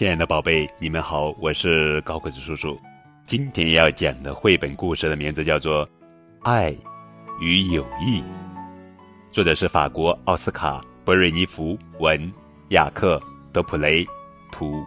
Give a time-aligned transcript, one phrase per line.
[0.00, 2.80] 亲爱的宝贝，你们好，我是高个子叔叔。
[3.26, 5.86] 今天要讲的绘本故事的名字叫做
[6.40, 6.74] 《爱
[7.38, 8.20] 与友谊》，
[9.30, 12.32] 作者是法国奥斯卡·博瑞尼福文，
[12.70, 13.18] 雅克·
[13.52, 14.02] 德普雷
[14.50, 14.82] 图，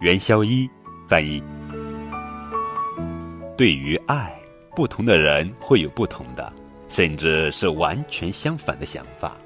[0.00, 0.66] 袁肖一
[1.06, 1.42] 翻译。
[3.58, 4.34] 对于爱，
[4.74, 6.50] 不同的人会有不同的，
[6.88, 9.36] 甚至是完全相反的想法。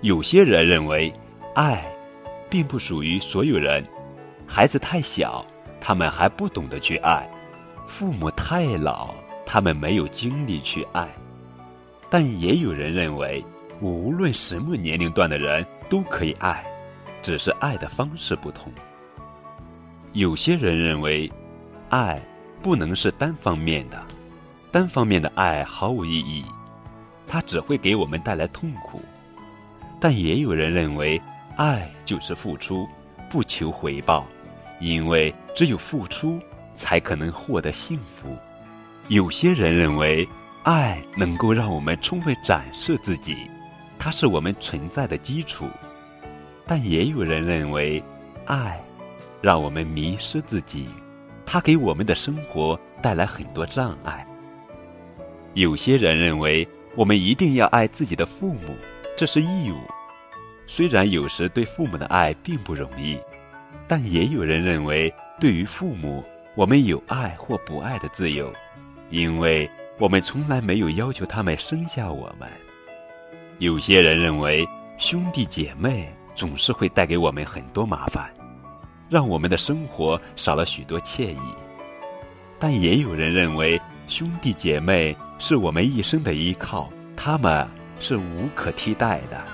[0.00, 1.14] 有些人认为，
[1.54, 1.88] 爱。
[2.50, 3.82] 并不属于所有人，
[4.54, 5.42] 孩子太小，
[5.80, 7.26] 他们还不懂得去爱；
[7.86, 9.14] 父母太老，
[9.46, 11.08] 他们没有精力去爱。
[12.10, 13.42] 但也有人认为，
[13.80, 16.62] 无论什么年龄段的人都可以爱，
[17.22, 18.70] 只是爱的方式不同。
[20.12, 21.32] 有些人认为，
[21.88, 22.20] 爱
[22.60, 24.04] 不能是单方面的，
[24.70, 26.44] 单方面的爱毫无意义，
[27.26, 29.00] 它只会给我们带来痛苦。
[29.98, 31.18] 但也有人认为。
[31.56, 32.88] 爱就是付出，
[33.30, 34.26] 不求回报，
[34.82, 36.40] 因为只有付出，
[36.74, 38.36] 才可能获得幸福。
[39.06, 40.26] 有些人认为，
[40.64, 43.36] 爱能够让我们充分展示自己，
[43.96, 45.66] 它是我们存在的基础。
[46.66, 48.02] 但也有人认为，
[48.44, 48.82] 爱
[49.40, 50.88] 让我们迷失自己，
[51.46, 54.26] 它给我们的生活带来很多障碍。
[55.54, 56.66] 有些人认为，
[56.96, 58.74] 我们一定要爱自己的父母，
[59.16, 59.76] 这是义务。
[60.66, 63.18] 虽然有时对父母的爱并不容易，
[63.92, 68.50] 但也有人认为，对于父母，我们有爱或不爱的自由，
[69.10, 72.48] 因为我们从来没有要求他们生下我们。
[73.58, 74.66] 有些人认为，
[74.96, 78.32] 兄弟姐妹总是会带给我们很多麻烦，
[79.10, 81.54] 让我们的生活少了许多惬意。
[82.58, 87.68] 但也有人认为，兄弟姐妹是我们一生的依靠，他们
[88.00, 89.44] 是无可替代的。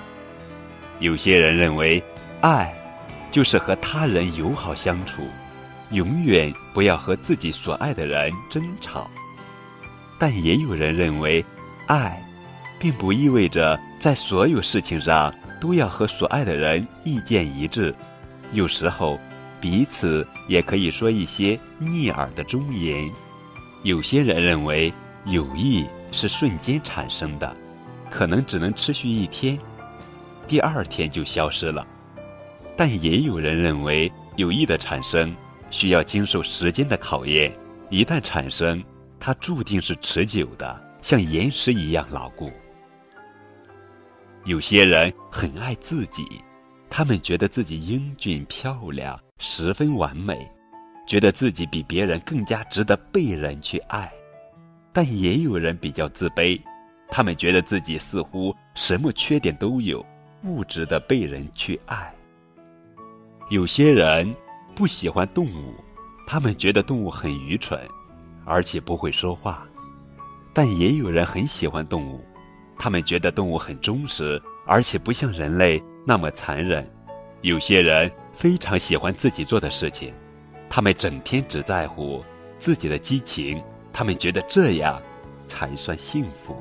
[1.01, 2.01] 有些人认为，
[2.39, 2.73] 爱
[3.31, 5.23] 就是和他人友好相处，
[5.91, 9.09] 永远不要和自己所爱的人争吵。
[10.17, 11.43] 但也有人认为，
[11.87, 12.21] 爱
[12.79, 17.93] 并不意味着在所有事情上都要和所爱的人意见一致。
[18.51, 19.19] 有时候，
[19.61, 23.01] 彼此也可以说一些逆耳的忠言。
[23.83, 24.91] 有些人认为，
[25.25, 27.55] 友谊是瞬间产生的，
[28.09, 29.57] 可能只能持续一天。
[30.47, 31.85] 第二天就消失了，
[32.79, 35.35] 但也有人认为友谊的产生
[35.69, 37.53] 需要经受时间的考验，
[37.89, 38.81] 一旦产生，
[39.19, 42.49] 它注定是持久的，像岩石一样牢固。
[44.45, 46.25] 有些人很爱自己，
[46.89, 50.49] 他们觉得自己英俊漂亮，十分完美，
[51.05, 54.09] 觉得自己比别人更加值得被人去爱。
[54.93, 56.57] 但也有人比较自卑，
[57.09, 60.01] 他们觉得自己似乎什么缺点都有。
[60.41, 62.09] 不值得被人去爱。
[63.49, 64.31] 有些人
[64.75, 65.73] 不喜欢动物，
[66.27, 67.79] 他们觉得动物很愚蠢，
[68.45, 69.65] 而且不会说话；
[70.53, 72.23] 但也有人很喜欢动物，
[72.77, 76.87] 他们觉得动物很忠实，而且不像人类那么残忍。
[77.41, 80.13] 有些人非常喜欢自己做的事情，
[80.69, 82.23] 他们整天只在乎
[82.59, 83.59] 自己的激情，
[83.91, 85.01] 他们觉得这样
[85.35, 86.55] 才算幸福。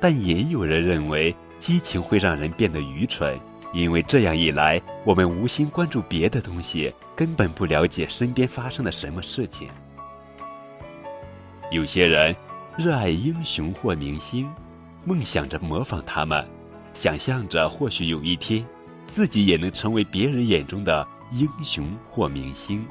[0.00, 1.34] 但也有人认为。
[1.56, 3.38] 激情会让人变得愚蠢，
[3.74, 9.68] 因为这样一来，我们无心关注别的东西，根本不了解身边发生了什么事情。
[11.72, 12.34] 有些人
[12.76, 14.48] 热爱英雄或明星，
[15.04, 16.46] 梦想着模仿他们，
[16.94, 18.64] 想象着或许有一天，
[19.08, 22.86] 自己也能成为别人眼中的英雄或明星。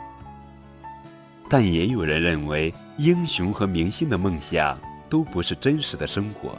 [1.47, 4.77] 但也有人认为，英雄和明星的梦想
[5.07, 6.57] 都不是真实的生活。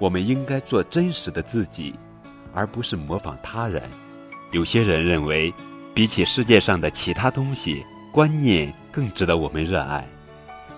[0.00, 1.94] 我们应该做真实的自己，
[2.52, 3.82] 而不是模仿他人。
[4.50, 5.52] 有些人认为，
[5.94, 10.06] 比起世界上的其他东西，观念更值得我们热爱。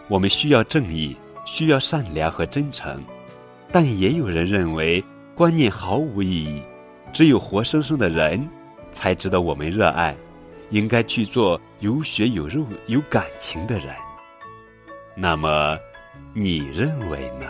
[0.08, 3.02] 我们需要正义，需要善良和真诚。
[3.72, 5.02] 但也有人认为，
[5.34, 6.62] 观念毫无意义，
[7.12, 8.48] 只有活生生的人
[8.92, 10.16] 才值得我们热爱。
[10.70, 13.94] 应该去做有血有肉、有感情的人。
[15.14, 15.78] 那么，
[16.32, 17.46] 你认为呢？